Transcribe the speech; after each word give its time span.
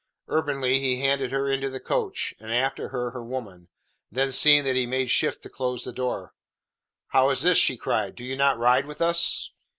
Urbanely 0.27 0.79
he 0.79 0.99
handed 1.01 1.31
her 1.31 1.47
into 1.47 1.69
the 1.69 1.79
coach, 1.79 2.33
and, 2.39 2.51
after 2.51 2.89
her, 2.89 3.11
her 3.11 3.23
woman. 3.23 3.67
Then 4.11 4.31
seeing 4.31 4.63
that 4.63 4.75
he 4.75 4.87
made 4.87 5.11
shift 5.11 5.43
to 5.43 5.47
close 5.51 5.83
the 5.83 5.93
door: 5.93 6.33
"How 7.09 7.29
is 7.29 7.43
this?" 7.43 7.59
she 7.59 7.77
cried. 7.77 8.15
"Do 8.15 8.23
you 8.23 8.35
not 8.35 8.57
ride 8.57 8.87
with 8.87 8.99
us?" 8.99 9.51